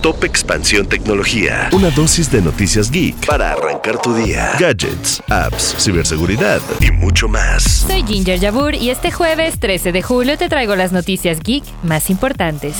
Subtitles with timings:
[0.00, 1.70] Top Expansión Tecnología.
[1.72, 4.52] Una dosis de noticias geek para arrancar tu día.
[4.56, 7.64] Gadgets, apps, ciberseguridad y mucho más.
[7.64, 12.10] Soy Ginger Yabur y este jueves 13 de julio te traigo las noticias geek más
[12.10, 12.76] importantes.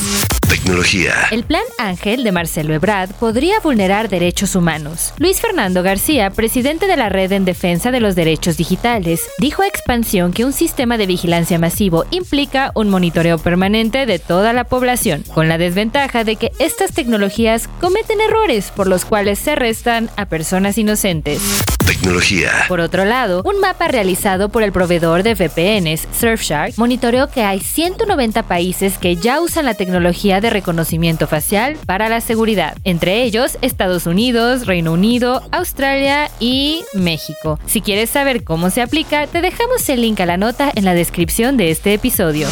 [0.49, 1.13] Tecnología.
[1.31, 5.13] El plan Ángel de Marcelo Ebrard podría vulnerar derechos humanos.
[5.19, 9.67] Luis Fernando García, presidente de la Red en Defensa de los Derechos Digitales, dijo a
[9.67, 15.23] Expansión que un sistema de vigilancia masivo implica un monitoreo permanente de toda la población,
[15.35, 20.27] con la desventaja de que estas tecnologías cometen errores por los cuales se arrestan a
[20.27, 21.43] personas inocentes.
[22.69, 27.61] Por otro lado, un mapa realizado por el proveedor de VPNs, Surfshark, monitoreó que hay
[27.61, 33.59] 190 países que ya usan la tecnología de reconocimiento facial para la seguridad, entre ellos
[33.63, 37.59] Estados Unidos, Reino Unido, Australia y México.
[37.67, 40.95] Si quieres saber cómo se aplica, te dejamos el link a la nota en la
[40.95, 42.49] descripción de este episodio.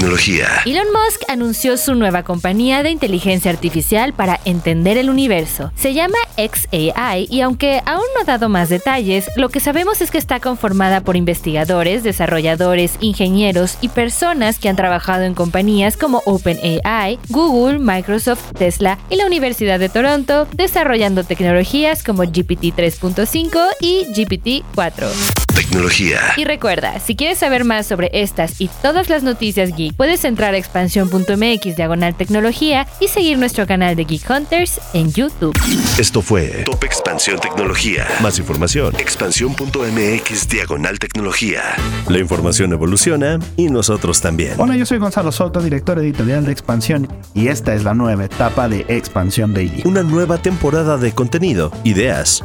[0.00, 0.62] Tecnología.
[0.64, 5.72] Elon Musk anunció su nueva compañía de inteligencia artificial para entender el universo.
[5.76, 10.10] Se llama XAI y aunque aún no ha dado más detalles, lo que sabemos es
[10.10, 16.22] que está conformada por investigadores, desarrolladores, ingenieros y personas que han trabajado en compañías como
[16.24, 24.06] OpenAI, Google, Microsoft, Tesla y la Universidad de Toronto, desarrollando tecnologías como GPT 3.5 y
[24.14, 25.08] GPT 4.
[25.54, 26.20] Tecnología.
[26.38, 30.54] Y recuerda, si quieres saber más sobre estas y todas las noticias geek, puedes entrar
[30.54, 35.56] a expansión.mx diagonal tecnología y seguir nuestro canal de Geek Hunters en YouTube.
[35.98, 38.06] Esto fue Top Expansión Tecnología.
[38.22, 38.94] Más información.
[38.96, 41.62] Expansión.mx diagonal tecnología.
[42.08, 44.54] La información evoluciona y nosotros también.
[44.58, 48.68] Hola, yo soy Gonzalo Soto, director editorial de Expansión, y esta es la nueva etapa
[48.68, 49.82] de Expansión Daily.
[49.84, 52.44] Una nueva temporada de contenido, ideas